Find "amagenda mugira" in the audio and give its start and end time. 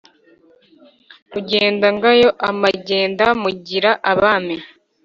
2.49-3.91